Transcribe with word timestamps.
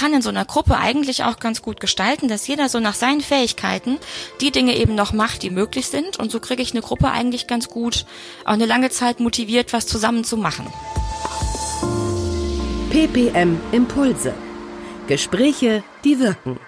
kann 0.00 0.14
in 0.14 0.22
so 0.22 0.30
einer 0.30 0.46
Gruppe 0.46 0.78
eigentlich 0.78 1.24
auch 1.24 1.38
ganz 1.38 1.60
gut 1.60 1.78
gestalten, 1.78 2.28
dass 2.28 2.46
jeder 2.46 2.70
so 2.70 2.80
nach 2.80 2.94
seinen 2.94 3.20
Fähigkeiten 3.20 3.98
die 4.40 4.50
Dinge 4.50 4.74
eben 4.78 4.94
noch 4.94 5.12
macht, 5.12 5.42
die 5.42 5.50
möglich 5.50 5.88
sind. 5.88 6.18
Und 6.18 6.30
so 6.30 6.40
kriege 6.40 6.62
ich 6.62 6.72
eine 6.72 6.80
Gruppe 6.80 7.10
eigentlich 7.10 7.46
ganz 7.46 7.68
gut 7.68 8.06
auch 8.46 8.54
eine 8.54 8.64
lange 8.64 8.88
Zeit 8.88 9.20
motiviert, 9.20 9.74
was 9.74 9.86
zusammen 9.86 10.24
zu 10.24 10.38
machen. 10.38 10.66
PPM 12.88 13.60
Impulse. 13.72 14.32
Gespräche, 15.06 15.84
die 16.02 16.18
wirken. 16.18 16.58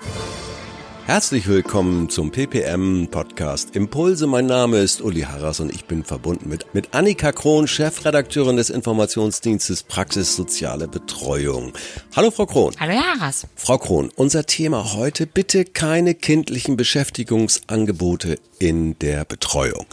Herzlich 1.12 1.46
willkommen 1.46 2.08
zum 2.08 2.30
PPM 2.30 3.06
Podcast 3.10 3.76
Impulse. 3.76 4.26
Mein 4.26 4.46
Name 4.46 4.78
ist 4.78 5.02
Uli 5.02 5.20
Harras 5.20 5.60
und 5.60 5.70
ich 5.70 5.84
bin 5.84 6.04
verbunden 6.04 6.48
mit, 6.48 6.74
mit 6.74 6.94
Annika 6.94 7.32
Krohn, 7.32 7.68
Chefredakteurin 7.68 8.56
des 8.56 8.70
Informationsdienstes 8.70 9.82
Praxis 9.82 10.34
Soziale 10.34 10.88
Betreuung. 10.88 11.74
Hallo 12.16 12.30
Frau 12.30 12.46
Krohn. 12.46 12.74
Hallo 12.80 12.92
Herr 12.94 13.20
Harras. 13.20 13.46
Frau 13.56 13.76
Krohn, 13.76 14.10
unser 14.16 14.46
Thema 14.46 14.94
heute 14.94 15.26
bitte 15.26 15.66
keine 15.66 16.14
kindlichen 16.14 16.78
Beschäftigungsangebote 16.78 18.38
in 18.58 18.98
der 18.98 19.26
Betreuung. 19.26 19.84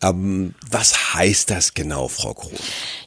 Ähm, 0.00 0.54
was 0.70 1.14
heißt 1.14 1.50
das 1.50 1.74
genau, 1.74 2.06
Frau 2.06 2.34
Krohn? 2.34 2.54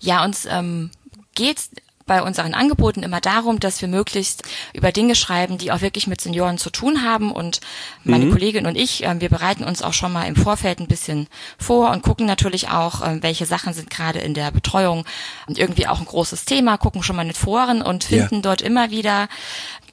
Ja, 0.01 0.25
uns 0.25 0.45
ähm, 0.51 0.91
geht's 1.33 1.69
bei 2.05 2.21
unseren 2.21 2.53
Angeboten 2.53 3.03
immer 3.03 3.21
darum, 3.21 3.59
dass 3.59 3.81
wir 3.81 3.87
möglichst 3.87 4.43
über 4.73 4.91
Dinge 4.91 5.15
schreiben, 5.15 5.57
die 5.57 5.71
auch 5.71 5.81
wirklich 5.81 6.07
mit 6.07 6.21
Senioren 6.21 6.57
zu 6.57 6.69
tun 6.69 7.03
haben. 7.03 7.31
Und 7.31 7.61
meine 8.03 8.25
mhm. 8.25 8.31
Kollegin 8.31 8.65
und 8.65 8.75
ich, 8.75 9.03
äh, 9.03 9.19
wir 9.19 9.29
bereiten 9.29 9.63
uns 9.63 9.81
auch 9.81 9.93
schon 9.93 10.11
mal 10.11 10.25
im 10.25 10.35
Vorfeld 10.35 10.79
ein 10.79 10.87
bisschen 10.87 11.27
vor 11.57 11.91
und 11.91 12.01
gucken 12.01 12.25
natürlich 12.25 12.69
auch, 12.69 13.01
äh, 13.01 13.21
welche 13.21 13.45
Sachen 13.45 13.73
sind 13.73 13.89
gerade 13.89 14.19
in 14.19 14.33
der 14.33 14.51
Betreuung 14.51 15.05
irgendwie 15.47 15.87
auch 15.87 15.99
ein 15.99 16.05
großes 16.05 16.45
Thema, 16.45 16.77
gucken 16.77 17.03
schon 17.03 17.15
mal 17.15 17.23
in 17.23 17.29
den 17.29 17.35
Foren 17.35 17.81
und 17.81 18.03
finden 18.03 18.35
ja. 18.35 18.41
dort 18.41 18.61
immer 18.61 18.91
wieder 18.91 19.27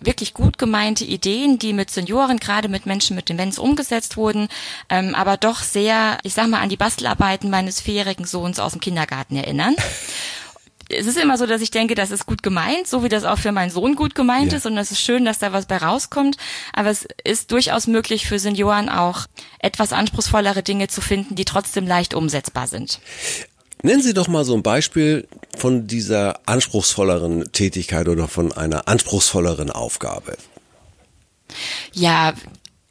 wirklich 0.00 0.34
gut 0.34 0.58
gemeinte 0.58 1.04
Ideen, 1.04 1.58
die 1.58 1.72
mit 1.72 1.90
Senioren, 1.90 2.38
gerade 2.38 2.68
mit 2.68 2.86
Menschen 2.86 3.14
mit 3.14 3.28
Demenz 3.28 3.58
umgesetzt 3.58 4.16
wurden, 4.16 4.48
ähm, 4.88 5.14
aber 5.14 5.36
doch 5.36 5.58
sehr, 5.62 6.18
ich 6.22 6.34
sag 6.34 6.48
mal, 6.48 6.60
an 6.60 6.70
die 6.70 6.76
Bastelarbeiten 6.76 7.50
meines 7.50 7.80
vierjährigen 7.80 8.24
Sohns 8.24 8.58
aus 8.58 8.72
dem 8.72 8.80
Kindergarten 8.80 9.36
erinnern. 9.36 9.76
es 10.90 11.06
ist 11.06 11.18
immer 11.18 11.38
so, 11.38 11.46
dass 11.46 11.60
ich 11.60 11.70
denke, 11.70 11.94
das 11.94 12.10
ist 12.10 12.26
gut 12.26 12.42
gemeint, 12.42 12.86
so 12.86 13.02
wie 13.02 13.08
das 13.08 13.24
auch 13.24 13.38
für 13.38 13.52
meinen 13.52 13.70
Sohn 13.70 13.94
gut 13.94 14.14
gemeint 14.14 14.52
ja. 14.52 14.58
ist 14.58 14.66
und 14.66 14.76
es 14.76 14.90
ist 14.90 15.00
schön, 15.00 15.24
dass 15.24 15.38
da 15.38 15.52
was 15.52 15.66
bei 15.66 15.76
rauskommt. 15.76 16.36
Aber 16.72 16.90
es 16.90 17.06
ist 17.24 17.52
durchaus 17.52 17.86
möglich 17.86 18.26
für 18.26 18.38
Senioren 18.38 18.88
auch 18.88 19.26
etwas 19.58 19.92
anspruchsvollere 19.92 20.62
Dinge 20.62 20.88
zu 20.88 21.00
finden, 21.00 21.34
die 21.34 21.44
trotzdem 21.44 21.86
leicht 21.86 22.14
umsetzbar 22.14 22.66
sind. 22.66 23.00
Nennen 23.82 24.02
Sie 24.02 24.12
doch 24.12 24.28
mal 24.28 24.44
so 24.44 24.54
ein 24.54 24.62
Beispiel 24.62 25.26
von 25.56 25.86
dieser 25.86 26.40
anspruchsvolleren 26.46 27.50
Tätigkeit 27.52 28.08
oder 28.08 28.28
von 28.28 28.52
einer 28.52 28.88
anspruchsvolleren 28.88 29.70
Aufgabe. 29.70 30.36
Ja, 31.92 32.34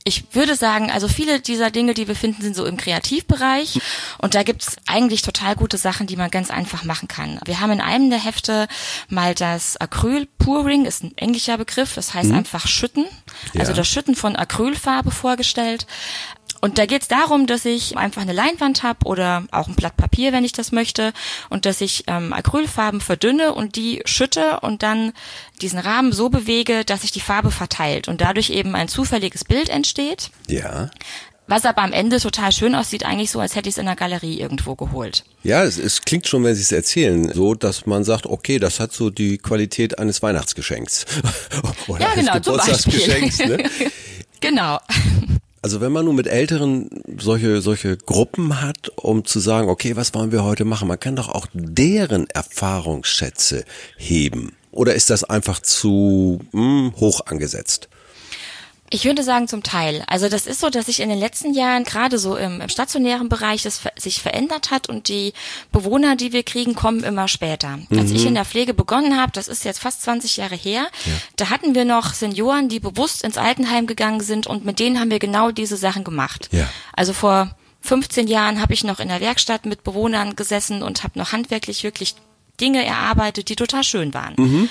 ich 0.06 0.34
würde 0.34 0.56
sagen, 0.56 0.90
also 0.90 1.08
viele 1.08 1.42
dieser 1.42 1.72
Dinge, 1.72 1.94
die 1.94 2.08
wir 2.08 2.16
finden, 2.16 2.42
sind 2.42 2.56
so 2.56 2.66
im 2.66 2.78
Kreativbereich 2.78 3.80
und 4.18 4.34
da 4.34 4.44
gibt's 4.44 4.78
eigentlich 4.88 5.22
total 5.22 5.56
gute 5.56 5.78
Sachen, 5.78 6.08
die 6.08 6.16
man 6.16 6.32
ganz 6.32 6.50
einfach 6.52 6.84
machen 6.84 7.08
kann. 7.08 7.40
Wir 7.46 7.60
haben 7.60 7.72
in 7.72 7.82
einem 7.82 8.10
der 8.10 8.24
Hefte 8.24 8.68
mal 9.10 9.36
das 9.36 9.76
Acryl-Pouring, 9.78 10.86
ist 10.86 11.04
ein 11.04 11.18
englischer 11.18 11.58
Begriff, 11.58 11.96
das 11.96 12.14
heißt 12.14 12.30
mhm. 12.30 12.38
einfach 12.38 12.66
Schütten, 12.68 13.06
ja. 13.54 13.60
also 13.60 13.74
das 13.74 13.88
Schütten 13.88 14.16
von 14.16 14.36
Acrylfarbe 14.36 15.12
vorgestellt. 15.12 15.86
Und 16.62 16.78
da 16.78 16.86
geht 16.86 17.04
es 17.04 17.08
darum, 17.08 17.48
dass 17.48 17.66
ich 17.66 17.98
einfach 17.98 18.22
eine 18.22 18.34
Leinwand 18.34 18.84
habe 18.84 19.06
oder 19.06 19.46
auch 19.52 19.68
ein 19.68 19.76
Blatt 19.76 19.96
Papier, 19.98 20.34
wenn 20.34 20.44
ich 20.44 20.52
das 20.52 20.72
möchte, 20.72 21.14
und 21.50 21.66
dass 21.66 21.82
ich 21.82 22.04
ähm, 22.08 22.34
Acrylfarben 22.34 23.02
verdünne 23.02 23.54
und 23.54 23.76
die 23.76 24.02
schütte 24.06 24.60
und 24.62 24.84
dann 24.84 25.14
diesen 25.62 25.80
Rahmen 25.80 26.12
so 26.12 26.30
bewege, 26.30 26.84
dass 26.86 27.02
sich 27.02 27.12
die 27.12 27.22
Farbe 27.22 27.52
verteilt 27.52 28.08
und 28.08 28.22
dadurch 28.22 28.50
eben 28.50 28.76
ein 28.76 28.88
zufälliges 28.88 29.46
Bild 29.46 29.70
entsteht. 29.70 30.32
Ja. 30.48 30.90
Was 31.50 31.66
aber 31.66 31.82
am 31.82 31.94
Ende 31.94 32.20
total 32.20 32.52
schön 32.52 32.76
aussieht, 32.76 33.04
eigentlich 33.04 33.32
so, 33.32 33.40
als 33.40 33.56
hätte 33.56 33.70
ich 33.70 33.74
es 33.74 33.80
in 33.80 33.88
einer 33.88 33.96
Galerie 33.96 34.40
irgendwo 34.40 34.76
geholt. 34.76 35.24
Ja, 35.42 35.64
es, 35.64 35.80
es 35.80 36.02
klingt 36.02 36.28
schon, 36.28 36.44
wenn 36.44 36.54
Sie 36.54 36.62
es 36.62 36.72
erzählen, 36.72 37.34
so, 37.34 37.56
dass 37.56 37.88
man 37.88 38.04
sagt, 38.04 38.28
okay, 38.28 38.60
das 38.60 38.80
hat 38.80 38.94
so 38.94 39.10
die 39.10 39.40
Qualität 39.40 39.98
eines 39.98 40.22
Weihnachtsgeschenks. 40.22 41.08
Oder 41.88 42.02
ja, 42.02 42.14
genau, 42.14 42.34
eines 42.34 42.46
Geburtstagsgeschenks. 42.46 43.40
Ne? 43.40 43.64
genau. 44.40 44.78
Also 45.62 45.82
wenn 45.82 45.92
man 45.92 46.06
nur 46.06 46.14
mit 46.14 46.28
Älteren 46.28 46.90
solche, 47.18 47.62
solche 47.62 47.98
Gruppen 47.98 48.62
hat, 48.62 48.90
um 48.96 49.26
zu 49.26 49.40
sagen, 49.40 49.70
okay, 49.70 49.96
was 49.96 50.14
wollen 50.14 50.32
wir 50.32 50.44
heute 50.44 50.64
machen? 50.64 50.88
Man 50.88 51.00
kann 51.00 51.16
doch 51.16 51.30
auch 51.30 51.48
deren 51.54 52.30
Erfahrungsschätze 52.30 53.66
heben. 53.98 54.56
Oder 54.72 54.96
ist 54.96 55.10
das 55.10 55.24
einfach 55.24 55.60
zu 55.60 56.40
mh, 56.52 56.62
hm, 56.62 56.94
hoch 56.98 57.22
angesetzt? 57.26 57.90
Ich 58.92 59.06
würde 59.06 59.24
sagen 59.24 59.48
zum 59.48 59.62
Teil. 59.62 60.04
Also 60.08 60.30
das 60.30 60.48
ist 60.48 60.60
so, 60.60 60.70
dass 60.70 60.88
sich 60.88 61.00
in 61.00 61.10
den 61.10 61.20
letzten 61.20 61.54
Jahren 61.54 61.84
gerade 61.84 62.18
so 62.18 62.36
im, 62.36 62.60
im 62.62 62.70
stationären 62.70 63.30
Bereich 63.30 63.64
das 63.64 63.82
sich 63.98 64.22
verändert 64.22 64.72
hat 64.72 64.90
und 64.90 65.08
die 65.08 65.34
Bewohner, 65.72 66.16
die 66.16 66.34
wir 66.34 66.44
kriegen, 66.44 66.74
kommen 66.74 67.04
immer 67.04 67.28
später. 67.28 67.78
Mhm. 67.90 68.00
Als 68.00 68.12
ich 68.12 68.26
in 68.26 68.36
der 68.36 68.46
Pflege 68.46 68.74
begonnen 68.74 69.20
habe, 69.20 69.32
das 69.32 69.48
ist 69.48 69.64
jetzt 69.64 69.80
fast 69.80 70.02
20 70.04 70.38
Jahre 70.38 70.56
her, 70.56 70.88
ja. 71.06 71.14
da 71.36 71.50
hatten 71.50 71.76
wir 71.76 71.86
noch 71.86 72.14
Senioren, 72.14 72.70
die 72.70 72.80
bewusst 72.80 73.24
ins 73.24 73.38
Altenheim 73.38 73.86
gegangen 73.86 74.22
sind 74.22 74.48
und 74.48 74.66
mit 74.66 74.80
denen 74.80 75.00
haben 75.00 75.12
wir 75.12 75.20
genau 75.20 75.52
diese 75.52 75.78
Sachen 75.78 76.04
gemacht. 76.04 76.50
Ja. 76.52 76.68
Also 76.94 77.14
vor 77.14 77.56
15 77.82 78.28
Jahren 78.28 78.60
habe 78.62 78.74
ich 78.74 78.84
noch 78.84 79.00
in 79.00 79.08
der 79.08 79.22
Werkstatt 79.22 79.66
mit 79.66 79.84
Bewohnern 79.84 80.36
gesessen 80.36 80.84
und 80.84 81.04
habe 81.04 81.18
noch 81.18 81.32
handwerklich 81.32 81.84
wirklich 81.84 82.16
Dinge 82.60 82.86
erarbeitet, 82.86 83.50
die 83.50 83.56
total 83.56 83.84
schön 83.84 84.14
waren. 84.14 84.34
Mhm. 84.38 84.70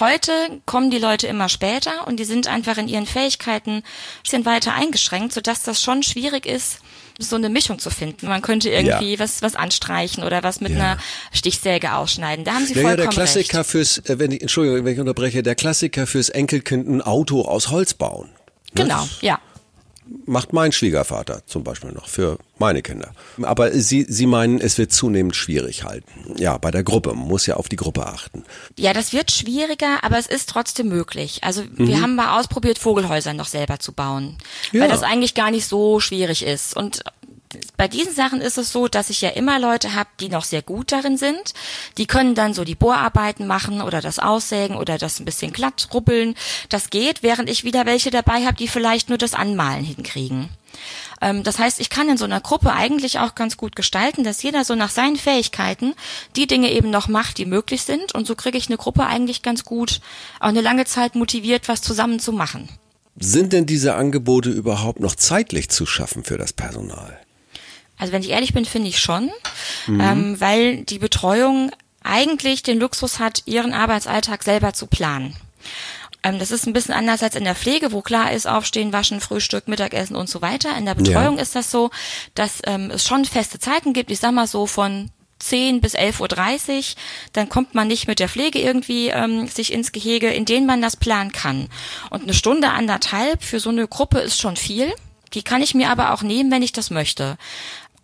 Heute 0.00 0.32
kommen 0.64 0.90
die 0.90 0.98
Leute 0.98 1.26
immer 1.26 1.48
später 1.48 2.06
und 2.06 2.18
die 2.18 2.24
sind 2.24 2.48
einfach 2.48 2.78
in 2.78 2.88
ihren 2.88 3.06
Fähigkeiten 3.06 3.76
ein 3.76 3.82
bisschen 4.22 4.46
weiter 4.46 4.72
eingeschränkt, 4.74 5.34
sodass 5.34 5.62
das 5.62 5.82
schon 5.82 6.02
schwierig 6.02 6.46
ist, 6.46 6.78
so 7.18 7.36
eine 7.36 7.50
Mischung 7.50 7.78
zu 7.78 7.90
finden. 7.90 8.26
Man 8.26 8.40
könnte 8.40 8.70
irgendwie 8.70 9.12
ja. 9.12 9.18
was, 9.18 9.42
was 9.42 9.54
anstreichen 9.54 10.24
oder 10.24 10.42
was 10.42 10.60
mit 10.60 10.72
ja. 10.72 10.78
einer 10.78 10.98
Stichsäge 11.32 11.94
ausschneiden. 11.94 12.44
Da 12.44 12.54
haben 12.54 12.66
Sie 12.66 12.74
naja, 12.74 12.88
vollkommen 12.88 13.10
der 13.10 13.24
Klassiker 13.24 13.58
recht. 13.58 13.70
fürs, 13.70 13.98
äh, 13.98 14.18
wenn 14.18 14.32
ich, 14.32 14.40
Entschuldigung, 14.40 14.84
wenn 14.84 14.94
ich 14.94 15.00
unterbreche, 15.00 15.42
der 15.42 15.54
Klassiker 15.54 16.06
fürs 16.06 16.30
Enkelkind 16.30 16.88
ein 16.88 17.02
Auto 17.02 17.42
aus 17.42 17.70
Holz 17.70 17.94
bauen. 17.94 18.30
Ne? 18.72 18.84
Genau, 18.84 19.06
ja 19.20 19.38
macht 20.26 20.52
mein 20.52 20.72
Schwiegervater 20.72 21.42
zum 21.46 21.64
Beispiel 21.64 21.92
noch 21.92 22.08
für 22.08 22.38
meine 22.58 22.82
Kinder. 22.82 23.12
Aber 23.42 23.72
Sie, 23.72 24.06
Sie 24.08 24.26
meinen, 24.26 24.60
es 24.60 24.78
wird 24.78 24.92
zunehmend 24.92 25.34
schwierig 25.34 25.84
halten. 25.84 26.34
Ja, 26.36 26.58
bei 26.58 26.70
der 26.70 26.84
Gruppe. 26.84 27.14
Man 27.14 27.28
muss 27.28 27.46
ja 27.46 27.56
auf 27.56 27.68
die 27.68 27.76
Gruppe 27.76 28.06
achten. 28.06 28.44
Ja, 28.76 28.92
das 28.92 29.12
wird 29.12 29.30
schwieriger, 29.30 30.02
aber 30.02 30.18
es 30.18 30.26
ist 30.26 30.48
trotzdem 30.48 30.88
möglich. 30.88 31.42
Also 31.42 31.62
mhm. 31.62 31.88
wir 31.88 32.00
haben 32.00 32.14
mal 32.14 32.38
ausprobiert, 32.38 32.78
Vogelhäuser 32.78 33.34
noch 33.34 33.48
selber 33.48 33.78
zu 33.78 33.92
bauen. 33.92 34.36
Ja. 34.72 34.82
Weil 34.82 34.88
das 34.88 35.02
eigentlich 35.02 35.34
gar 35.34 35.50
nicht 35.50 35.66
so 35.66 36.00
schwierig 36.00 36.44
ist. 36.44 36.76
Und 36.76 37.02
bei 37.76 37.88
diesen 37.88 38.14
Sachen 38.14 38.40
ist 38.40 38.58
es 38.58 38.72
so, 38.72 38.88
dass 38.88 39.10
ich 39.10 39.20
ja 39.20 39.30
immer 39.30 39.58
Leute 39.58 39.94
habe, 39.94 40.10
die 40.20 40.28
noch 40.28 40.44
sehr 40.44 40.62
gut 40.62 40.92
darin 40.92 41.16
sind. 41.16 41.54
Die 41.98 42.06
können 42.06 42.34
dann 42.34 42.54
so 42.54 42.64
die 42.64 42.74
Bohrarbeiten 42.74 43.46
machen 43.46 43.80
oder 43.80 44.00
das 44.00 44.18
Aussägen 44.18 44.76
oder 44.76 44.98
das 44.98 45.20
ein 45.20 45.24
bisschen 45.24 45.52
glatt 45.52 45.88
rubbeln. 45.92 46.34
Das 46.68 46.90
geht, 46.90 47.22
während 47.22 47.48
ich 47.48 47.64
wieder 47.64 47.86
welche 47.86 48.10
dabei 48.10 48.44
habe, 48.44 48.56
die 48.56 48.68
vielleicht 48.68 49.08
nur 49.08 49.18
das 49.18 49.34
Anmalen 49.34 49.84
hinkriegen. 49.84 50.48
Ähm, 51.20 51.42
das 51.42 51.58
heißt, 51.58 51.80
ich 51.80 51.90
kann 51.90 52.08
in 52.08 52.16
so 52.16 52.24
einer 52.24 52.40
Gruppe 52.40 52.72
eigentlich 52.72 53.18
auch 53.18 53.34
ganz 53.34 53.56
gut 53.56 53.76
gestalten, 53.76 54.24
dass 54.24 54.42
jeder 54.42 54.64
so 54.64 54.74
nach 54.74 54.90
seinen 54.90 55.16
Fähigkeiten 55.16 55.94
die 56.36 56.46
Dinge 56.46 56.70
eben 56.70 56.90
noch 56.90 57.08
macht, 57.08 57.38
die 57.38 57.46
möglich 57.46 57.82
sind. 57.82 58.14
Und 58.14 58.26
so 58.26 58.34
kriege 58.34 58.58
ich 58.58 58.68
eine 58.68 58.76
Gruppe 58.76 59.06
eigentlich 59.06 59.42
ganz 59.42 59.64
gut 59.64 60.00
auch 60.40 60.48
eine 60.48 60.60
lange 60.60 60.84
Zeit 60.84 61.14
motiviert, 61.14 61.68
was 61.68 61.82
zusammen 61.82 62.20
zu 62.20 62.32
machen. 62.32 62.68
Sind 63.16 63.52
denn 63.52 63.66
diese 63.66 63.94
Angebote 63.94 64.50
überhaupt 64.50 65.00
noch 65.00 65.14
zeitlich 65.14 65.68
zu 65.70 65.86
schaffen 65.86 66.24
für 66.24 66.36
das 66.36 66.52
Personal? 66.52 67.18
Also 67.98 68.12
wenn 68.12 68.22
ich 68.22 68.30
ehrlich 68.30 68.54
bin, 68.54 68.64
finde 68.64 68.88
ich 68.88 68.98
schon, 68.98 69.30
mhm. 69.86 70.00
ähm, 70.00 70.40
weil 70.40 70.84
die 70.84 70.98
Betreuung 70.98 71.70
eigentlich 72.02 72.62
den 72.62 72.78
Luxus 72.78 73.18
hat, 73.18 73.42
ihren 73.46 73.72
Arbeitsalltag 73.72 74.42
selber 74.42 74.72
zu 74.74 74.86
planen. 74.86 75.36
Ähm, 76.22 76.38
das 76.38 76.50
ist 76.50 76.66
ein 76.66 76.72
bisschen 76.72 76.94
anders 76.94 77.22
als 77.22 77.36
in 77.36 77.44
der 77.44 77.54
Pflege, 77.54 77.92
wo 77.92 78.02
klar 78.02 78.32
ist, 78.32 78.46
aufstehen, 78.46 78.92
waschen, 78.92 79.20
Frühstück, 79.20 79.68
Mittagessen 79.68 80.16
und 80.16 80.28
so 80.28 80.42
weiter. 80.42 80.76
In 80.76 80.86
der 80.86 80.94
Betreuung 80.94 81.36
ja. 81.36 81.42
ist 81.42 81.54
das 81.54 81.70
so, 81.70 81.90
dass 82.34 82.60
ähm, 82.64 82.90
es 82.90 83.06
schon 83.06 83.24
feste 83.24 83.58
Zeiten 83.58 83.92
gibt, 83.92 84.10
ich 84.10 84.18
sag 84.18 84.32
mal 84.32 84.46
so 84.46 84.66
von 84.66 85.10
10 85.38 85.80
bis 85.80 85.94
11.30 85.94 86.78
Uhr, 86.78 86.84
dann 87.32 87.48
kommt 87.48 87.74
man 87.74 87.88
nicht 87.88 88.06
mit 88.08 88.18
der 88.18 88.28
Pflege 88.28 88.58
irgendwie 88.58 89.08
ähm, 89.08 89.46
sich 89.46 89.72
ins 89.72 89.92
Gehege, 89.92 90.28
in 90.28 90.46
denen 90.46 90.66
man 90.66 90.80
das 90.80 90.96
planen 90.96 91.32
kann. 91.32 91.68
Und 92.10 92.22
eine 92.22 92.34
Stunde, 92.34 92.70
anderthalb 92.70 93.42
für 93.42 93.60
so 93.60 93.68
eine 93.68 93.86
Gruppe 93.86 94.20
ist 94.20 94.40
schon 94.40 94.56
viel. 94.56 94.92
Die 95.34 95.42
kann 95.42 95.62
ich 95.62 95.74
mir 95.74 95.90
aber 95.90 96.12
auch 96.12 96.22
nehmen, 96.22 96.50
wenn 96.50 96.62
ich 96.62 96.72
das 96.72 96.90
möchte. 96.90 97.36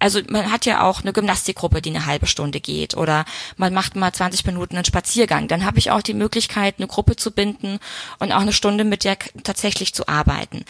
Also 0.00 0.20
man 0.28 0.50
hat 0.50 0.66
ja 0.66 0.82
auch 0.82 1.02
eine 1.02 1.12
Gymnastikgruppe, 1.12 1.82
die 1.82 1.90
eine 1.90 2.06
halbe 2.06 2.26
Stunde 2.26 2.60
geht 2.60 2.96
oder 2.96 3.24
man 3.56 3.72
macht 3.72 3.94
mal 3.94 4.12
20 4.12 4.44
Minuten 4.46 4.74
einen 4.74 4.84
Spaziergang. 4.84 5.46
Dann 5.46 5.64
habe 5.64 5.78
ich 5.78 5.90
auch 5.90 6.02
die 6.02 6.14
Möglichkeit, 6.14 6.76
eine 6.78 6.88
Gruppe 6.88 7.16
zu 7.16 7.30
binden 7.30 7.78
und 8.18 8.32
auch 8.32 8.40
eine 8.40 8.52
Stunde 8.52 8.84
mit 8.84 9.04
der 9.04 9.18
tatsächlich 9.44 9.94
zu 9.94 10.08
arbeiten. 10.08 10.64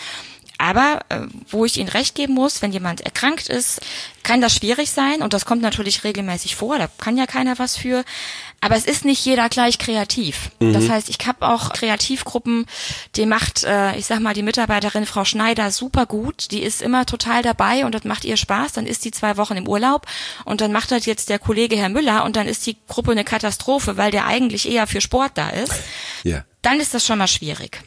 Aber 0.61 1.01
äh, 1.09 1.21
wo 1.49 1.65
ich 1.65 1.79
Ihnen 1.79 1.89
recht 1.89 2.15
geben 2.15 2.35
muss, 2.35 2.61
wenn 2.61 2.71
jemand 2.71 3.01
erkrankt 3.01 3.49
ist, 3.49 3.81
kann 4.23 4.43
das 4.43 4.55
schwierig 4.55 4.91
sein 4.91 5.23
und 5.23 5.33
das 5.33 5.47
kommt 5.47 5.63
natürlich 5.63 6.05
regelmäßig 6.05 6.55
vor, 6.55 6.77
da 6.77 6.87
kann 6.99 7.17
ja 7.17 7.25
keiner 7.25 7.59
was 7.59 7.79
für. 7.79 8.05
Aber 8.61 8.77
es 8.77 8.85
ist 8.85 9.07
nicht 9.07 9.25
jeder 9.25 9.49
gleich 9.49 9.79
kreativ. 9.79 10.51
Mhm. 10.59 10.75
Das 10.75 10.91
heißt, 10.91 11.09
ich 11.09 11.27
habe 11.27 11.49
auch 11.49 11.73
Kreativgruppen, 11.73 12.67
die 13.17 13.25
macht, 13.25 13.65
äh, 13.65 13.97
ich 13.97 14.05
sag 14.05 14.21
mal, 14.21 14.35
die 14.35 14.43
Mitarbeiterin 14.43 15.07
Frau 15.07 15.25
Schneider 15.25 15.71
super 15.71 16.05
gut. 16.05 16.51
Die 16.51 16.61
ist 16.61 16.83
immer 16.83 17.07
total 17.07 17.43
dabei 17.43 17.87
und 17.87 17.95
das 17.95 18.05
macht 18.05 18.27
ihr 18.27 18.37
Spaß. 18.37 18.73
Dann 18.73 18.85
ist 18.85 19.07
die 19.07 19.13
zwei 19.13 19.39
Wochen 19.39 19.57
im 19.57 19.67
Urlaub 19.67 20.07
und 20.45 20.61
dann 20.61 20.73
macht 20.73 20.91
das 20.91 21.07
jetzt 21.07 21.31
der 21.31 21.39
Kollege 21.39 21.77
Herr 21.77 21.89
Müller 21.89 22.23
und 22.25 22.37
dann 22.37 22.47
ist 22.47 22.67
die 22.67 22.77
Gruppe 22.87 23.13
eine 23.13 23.25
Katastrophe, 23.25 23.97
weil 23.97 24.11
der 24.11 24.27
eigentlich 24.27 24.71
eher 24.71 24.87
für 24.87 25.01
Sport 25.01 25.33
da 25.37 25.49
ist. 25.49 25.73
Ja. 26.23 26.45
Dann 26.61 26.81
ist 26.81 26.93
das 26.93 27.07
schon 27.07 27.17
mal 27.17 27.29
schwierig. 27.29 27.83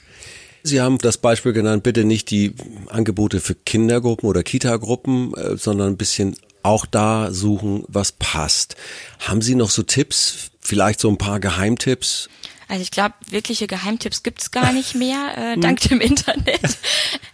Sie 0.63 0.79
haben 0.79 0.97
das 0.97 1.17
Beispiel 1.17 1.51
genannt, 1.51 1.83
bitte 1.83 2.05
nicht 2.05 2.31
die 2.31 2.53
Angebote 2.87 3.41
für 3.41 3.53
Kindergruppen 3.53 4.29
oder 4.29 4.43
Kitagruppen, 4.43 5.33
äh, 5.33 5.57
sondern 5.57 5.89
ein 5.89 5.97
bisschen 5.97 6.37
auch 6.63 6.85
da 6.85 7.31
suchen, 7.33 7.83
was 7.89 8.13
passt. 8.13 8.77
Haben 9.19 9.41
Sie 9.41 9.55
noch 9.55 9.69
so 9.69 9.83
Tipps, 9.83 10.51
vielleicht 10.61 11.01
so 11.01 11.09
ein 11.09 11.17
paar 11.17 11.41
Geheimtipps? 11.41 12.29
Also 12.69 12.81
ich 12.81 12.91
glaube, 12.91 13.13
wirkliche 13.29 13.67
Geheimtipps 13.67 14.23
gibt's 14.23 14.51
gar 14.51 14.71
nicht 14.71 14.95
mehr, 14.95 15.33
äh, 15.37 15.53
hm. 15.55 15.61
dank 15.61 15.81
dem 15.81 15.99
Internet. 15.99 16.61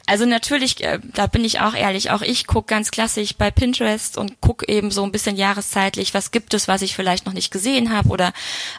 Also 0.10 0.26
natürlich, 0.26 0.84
äh, 0.84 0.98
da 1.14 1.28
bin 1.28 1.46
ich 1.46 1.60
auch 1.60 1.76
ehrlich, 1.76 2.10
auch 2.10 2.24
ich 2.24 2.48
guck 2.48 2.66
ganz 2.66 2.90
klassisch 2.90 3.36
bei 3.36 3.52
Pinterest 3.52 4.18
und 4.18 4.42
guck 4.42 4.68
eben 4.68 4.90
so 4.90 5.04
ein 5.04 5.12
bisschen 5.12 5.36
jahreszeitlich, 5.36 6.16
was 6.16 6.32
gibt 6.32 6.56
es, 6.56 6.68
was 6.68 6.82
ich 6.82 6.96
vielleicht 6.96 7.28
noch 7.28 7.34
nicht 7.34 7.52
gesehen 7.52 7.94
habe 7.94 8.10
oder 8.10 8.34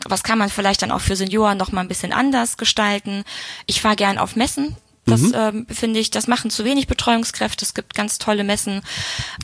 was 0.04 0.24
kann 0.24 0.38
man 0.38 0.50
vielleicht 0.50 0.82
dann 0.82 0.90
auch 0.90 1.00
für 1.00 1.14
Senioren 1.14 1.56
noch 1.56 1.70
mal 1.70 1.82
ein 1.82 1.88
bisschen 1.88 2.12
anders 2.12 2.56
gestalten. 2.56 3.22
Ich 3.66 3.80
fahre 3.80 3.94
gern 3.94 4.18
auf 4.18 4.34
Messen, 4.34 4.74
das 5.06 5.20
mhm. 5.20 5.34
ähm, 5.36 5.66
finde 5.70 6.00
ich, 6.00 6.10
das 6.10 6.26
machen 6.26 6.50
zu 6.50 6.64
wenig 6.64 6.88
Betreuungskräfte. 6.88 7.64
Es 7.64 7.74
gibt 7.74 7.94
ganz 7.94 8.18
tolle 8.18 8.42
Messen 8.42 8.82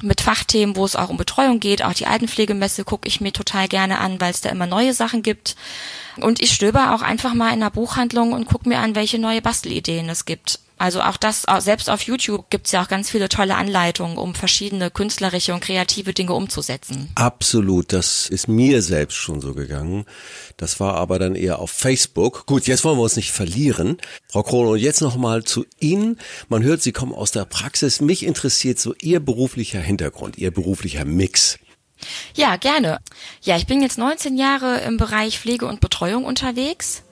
mit 0.03 0.21
Fachthemen, 0.21 0.75
wo 0.75 0.85
es 0.85 0.97
auch 0.97 1.09
um 1.09 1.17
Betreuung 1.17 1.61
geht. 1.61 1.85
Auch 1.85 1.95
die 1.95 2.09
Altenpflegemesse 2.09 2.83
gucke 2.83 3.07
ich 3.07 3.21
mir 3.21 3.33
total 3.33 3.69
gerne 3.69 4.01
an, 4.01 4.21
weil 4.21 4.33
es 4.33 4.41
da 4.41 4.49
immer 4.49 4.67
neue 4.67 4.93
Sachen 4.93 5.23
gibt. 5.23 5.55
Und 6.17 6.43
ich 6.43 6.53
stöber 6.53 6.97
auch 6.97 7.03
einfach 7.03 7.35
mal 7.35 7.55
in 7.55 7.61
der 7.61 7.71
Buchhandlung 7.71 8.33
und 8.33 8.47
gucke 8.47 8.69
mir 8.69 8.81
an, 8.81 8.97
welche 8.97 9.21
neue 9.21 9.41
Bastelideen 9.41 10.09
es 10.09 10.25
gibt. 10.25 10.59
Also 10.79 11.01
auch 11.01 11.17
das, 11.17 11.47
selbst 11.61 11.89
auf 11.89 12.03
YouTube 12.03 12.51
gibt 12.51 12.67
es 12.67 12.73
ja 12.73 12.83
auch 12.83 12.89
ganz 12.89 13.11
viele 13.11 13.31
tolle 13.31 13.55
Anleitungen, 13.55 14.19
um 14.19 14.35
verschiedene 14.35 14.91
künstlerische 14.91 15.55
und 15.55 15.61
kreative 15.61 16.13
Dinge 16.13 16.35
umzusetzen. 16.35 17.11
Absolut, 17.15 17.95
das 17.95 18.29
ist 18.29 18.47
mir 18.47 18.83
selbst 18.83 19.17
schon 19.17 19.41
so 19.41 19.55
gegangen. 19.55 20.05
Das 20.59 20.79
war 20.79 20.95
aber 20.95 21.19
dann 21.19 21.35
eher 21.35 21.61
auf 21.61 21.71
Facebook. 21.71 22.45
Gut, 22.45 22.67
jetzt 22.67 22.85
wollen 22.85 22.99
wir 22.99 23.05
uns 23.05 23.17
nicht 23.17 23.33
verlieren. 23.33 23.97
Frau 24.31 24.43
Krohn, 24.43 24.67
und 24.67 24.79
jetzt 24.79 25.01
nochmal 25.01 25.45
zu 25.45 25.65
Ihnen. 25.81 26.19
Man 26.49 26.63
hört, 26.63 26.83
Sie 26.83 26.93
kommen 26.93 27.15
aus 27.15 27.31
der 27.31 27.47
Praxis. 27.47 28.03
Mich 28.03 28.23
interessiert 28.25 28.79
so 28.79 28.95
Ihr 29.01 29.21
beruflicher 29.21 29.81
Hintergrund, 29.81 30.37
Ihr 30.37 30.51
beruflicher 30.51 31.07
Mix. 31.07 31.59
Ja, 32.35 32.57
gerne. 32.57 33.01
Ja, 33.41 33.57
ich 33.57 33.67
bin 33.67 33.81
jetzt 33.81 33.97
19 33.97 34.37
Jahre 34.37 34.81
im 34.81 34.99
Bereich 34.99 35.39
Pflege 35.39 35.67
und 35.67 35.81
Betreuung 35.81 36.27
unterwegs 36.27 37.03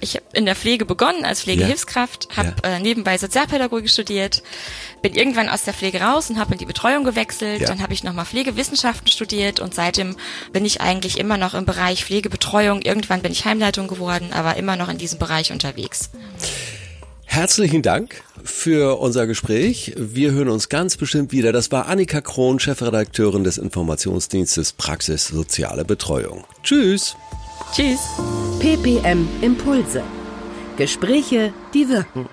ich 0.00 0.14
habe 0.14 0.24
in 0.32 0.46
der 0.46 0.56
Pflege 0.56 0.84
begonnen 0.84 1.24
als 1.24 1.42
Pflegehilfskraft, 1.42 2.28
habe 2.36 2.54
ja. 2.62 2.76
äh, 2.76 2.80
nebenbei 2.80 3.18
Sozialpädagogik 3.18 3.90
studiert, 3.90 4.42
bin 5.02 5.14
irgendwann 5.14 5.48
aus 5.48 5.64
der 5.64 5.74
Pflege 5.74 6.00
raus 6.00 6.30
und 6.30 6.38
habe 6.38 6.52
in 6.52 6.58
die 6.58 6.66
Betreuung 6.66 7.04
gewechselt. 7.04 7.60
Ja. 7.60 7.68
Dann 7.68 7.82
habe 7.82 7.92
ich 7.92 8.04
nochmal 8.04 8.24
Pflegewissenschaften 8.24 9.08
studiert 9.08 9.60
und 9.60 9.74
seitdem 9.74 10.16
bin 10.52 10.64
ich 10.64 10.80
eigentlich 10.80 11.18
immer 11.18 11.36
noch 11.36 11.54
im 11.54 11.64
Bereich 11.64 12.04
Pflegebetreuung. 12.04 12.82
Irgendwann 12.82 13.22
bin 13.22 13.32
ich 13.32 13.44
Heimleitung 13.44 13.88
geworden, 13.88 14.32
aber 14.32 14.56
immer 14.56 14.76
noch 14.76 14.88
in 14.88 14.98
diesem 14.98 15.18
Bereich 15.18 15.52
unterwegs. 15.52 16.10
Herzlichen 17.30 17.82
Dank 17.82 18.22
für 18.42 18.98
unser 18.98 19.26
Gespräch. 19.26 19.92
Wir 19.96 20.32
hören 20.32 20.48
uns 20.48 20.70
ganz 20.70 20.96
bestimmt 20.96 21.30
wieder. 21.30 21.52
Das 21.52 21.70
war 21.70 21.86
Annika 21.86 22.20
Krohn, 22.22 22.58
Chefredakteurin 22.58 23.44
des 23.44 23.58
Informationsdienstes 23.58 24.72
Praxis 24.72 25.28
Soziale 25.28 25.84
Betreuung. 25.84 26.44
Tschüss. 26.62 27.16
Tschüss. 27.72 28.00
PPM 28.60 29.28
Impulse. 29.40 30.02
Gespräche, 30.76 31.52
die 31.74 31.88
wirken. 31.88 32.28